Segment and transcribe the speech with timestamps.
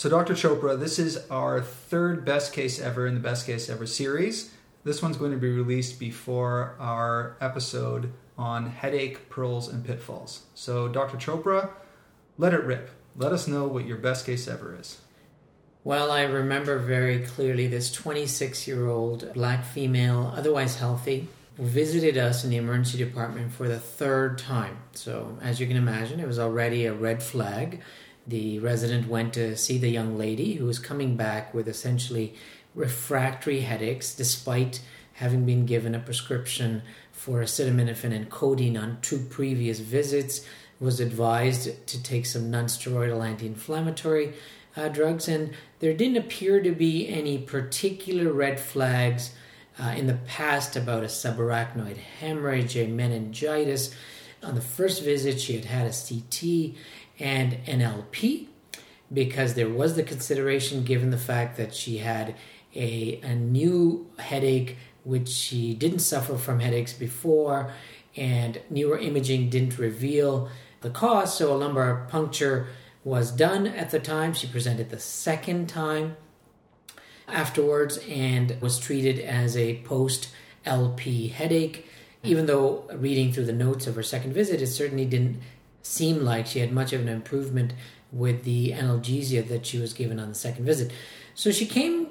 [0.00, 0.32] So, Dr.
[0.32, 4.50] Chopra, this is our third best case ever in the best case ever series.
[4.82, 10.44] This one's going to be released before our episode on headache, pearls, and pitfalls.
[10.54, 11.18] So, Dr.
[11.18, 11.68] Chopra,
[12.38, 12.88] let it rip.
[13.14, 15.02] Let us know what your best case ever is.
[15.84, 22.42] Well, I remember very clearly this 26 year old black female, otherwise healthy, visited us
[22.42, 24.78] in the emergency department for the third time.
[24.92, 27.82] So, as you can imagine, it was already a red flag
[28.26, 32.34] the resident went to see the young lady who was coming back with essentially
[32.74, 34.80] refractory headaches despite
[35.14, 40.46] having been given a prescription for acetaminophen and codeine on two previous visits
[40.78, 44.32] was advised to take some non-steroidal anti-inflammatory
[44.76, 49.34] uh, drugs and there didn't appear to be any particular red flags
[49.78, 53.94] uh, in the past about a subarachnoid hemorrhage a meningitis
[54.42, 56.76] on the first visit she had had a ct
[57.18, 58.46] and NLP
[59.12, 62.34] because there was the consideration given the fact that she had
[62.74, 67.72] a, a new headache which she didn't suffer from headaches before
[68.16, 70.48] and neuroimaging didn't reveal
[70.80, 72.68] the cause so a lumbar puncture
[73.04, 74.32] was done at the time.
[74.32, 76.16] She presented the second time
[77.26, 80.30] afterwards and was treated as a post
[80.66, 81.86] lp headache
[82.22, 82.28] Hmm.
[82.28, 85.40] even though reading through the notes of her second visit it certainly didn't
[85.82, 87.72] seem like she had much of an improvement
[88.12, 90.90] with the analgesia that she was given on the second visit.
[91.34, 92.08] So she came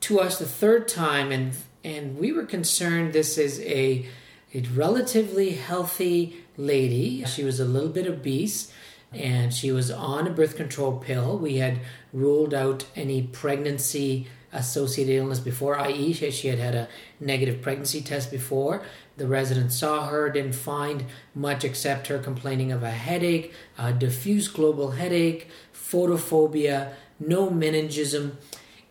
[0.00, 1.52] to us the third time, and
[1.84, 3.12] and we were concerned.
[3.12, 4.06] This is a
[4.54, 7.24] a relatively healthy lady.
[7.24, 8.72] She was a little bit obese,
[9.12, 11.38] and she was on a birth control pill.
[11.38, 11.80] We had
[12.12, 16.88] ruled out any pregnancy associated illness before, i.e., she had had a
[17.20, 18.82] negative pregnancy test before.
[19.16, 21.04] The resident saw her, didn't find
[21.34, 28.32] much except her complaining of a headache, a diffuse global headache, photophobia, no meningism,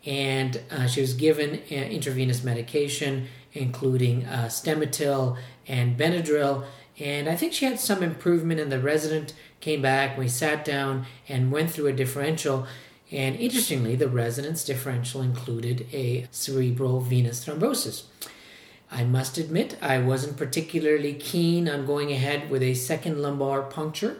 [0.04, 5.36] and uh, she was given uh, intravenous medication, including uh, Stemetil
[5.66, 6.64] and Benadryl.
[6.98, 10.16] And I think she had some improvement, and the resident came back.
[10.16, 12.66] We sat down and went through a differential.
[13.12, 18.04] And interestingly, the resident's differential included a cerebral venous thrombosis.
[18.90, 24.16] I must admit, I wasn't particularly keen on going ahead with a second lumbar puncture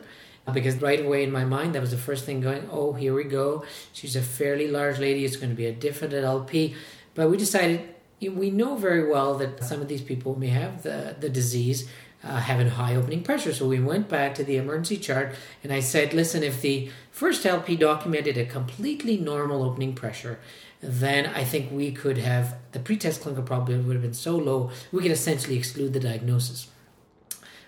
[0.53, 3.25] because right away in my mind, that was the first thing going, oh, here we
[3.25, 3.65] go.
[3.93, 5.25] She's a fairly large lady.
[5.25, 6.75] It's going to be a different LP.
[7.15, 11.17] But we decided we know very well that some of these people may have the,
[11.19, 11.89] the disease,
[12.27, 13.55] uh, having high opening pressure.
[13.55, 17.47] So we went back to the emergency chart and I said, listen, if the first
[17.47, 20.39] LP documented a completely normal opening pressure,
[20.81, 24.71] then I think we could have the pretest clinical probability would have been so low
[24.93, 26.69] we could essentially exclude the diagnosis.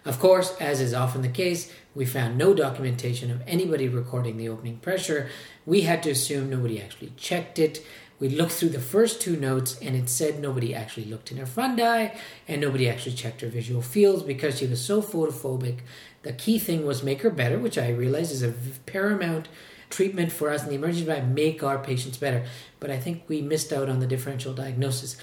[0.05, 4.49] Of course, as is often the case, we found no documentation of anybody recording the
[4.49, 5.29] opening pressure.
[5.67, 7.85] We had to assume nobody actually checked it.
[8.21, 11.47] We looked through the first two notes and it said nobody actually looked in her
[11.47, 12.17] fundi
[12.49, 15.79] and nobody actually checked her visual fields because she was so photophobic.
[16.23, 18.55] The key thing was make her better, which I realize is a
[18.87, 19.49] paramount
[19.89, 22.45] treatment for us in the emergency department, make our patients better.
[22.81, 25.17] But I think we missed out on the differential diagnosis.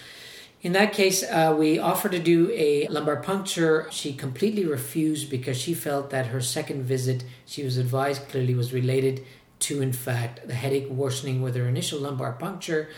[0.62, 3.88] In that case, uh, we offered to do a lumbar puncture.
[3.92, 8.74] She completely refused because she felt that her second visit, she was advised clearly, was
[8.74, 9.24] related
[9.60, 12.90] to, in fact, the headache worsening with her initial lumbar puncture.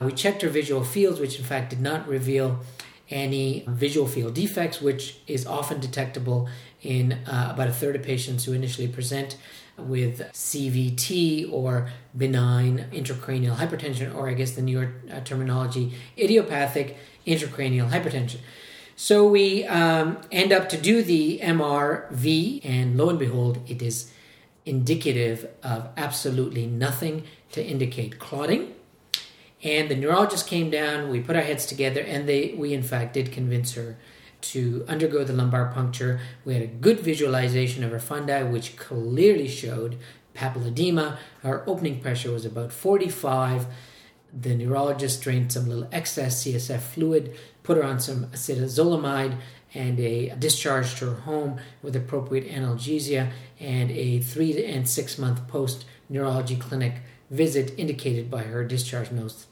[0.00, 2.60] We checked her visual fields, which in fact did not reveal
[3.08, 6.48] any visual field defects, which is often detectable
[6.82, 9.36] in uh, about a third of patients who initially present
[9.78, 16.96] with CVT or benign intracranial hypertension, or I guess the newer uh, terminology, idiopathic
[17.26, 18.38] intracranial hypertension.
[18.96, 24.10] So we um, end up to do the MRV, and lo and behold, it is
[24.66, 27.22] indicative of absolutely nothing
[27.52, 28.74] to indicate clotting.
[29.62, 33.14] And the neurologist came down, we put our heads together, and they we in fact
[33.14, 33.96] did convince her
[34.42, 36.20] to undergo the lumbar puncture.
[36.44, 39.96] We had a good visualization of her fundi, which clearly showed
[40.34, 41.16] papilledema.
[41.42, 43.66] Her opening pressure was about 45.
[44.32, 49.38] The neurologist drained some little excess CSF fluid, put her on some acetazolamide,
[49.74, 53.30] and a discharged her home with appropriate analgesia
[53.60, 56.94] and a three and six month post neurology clinic
[57.30, 59.46] visit indicated by her discharge notes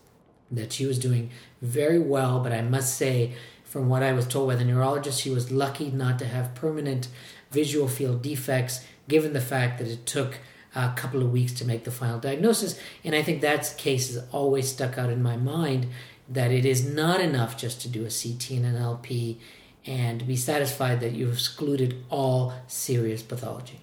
[0.51, 1.31] that she was doing
[1.61, 2.41] very well.
[2.41, 3.33] But I must say,
[3.65, 7.09] from what I was told by the neurologist, she was lucky not to have permanent
[7.51, 10.39] visual field defects, given the fact that it took
[10.75, 12.79] a couple of weeks to make the final diagnosis.
[13.05, 15.87] And I think that case has always stuck out in my mind
[16.29, 19.39] that it is not enough just to do a CT and an LP
[19.87, 23.81] and be satisfied that you've excluded all serious pathology.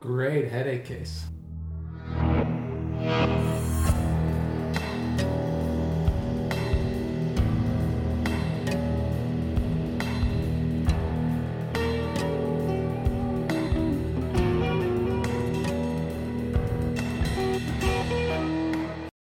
[0.00, 1.24] Great headache case.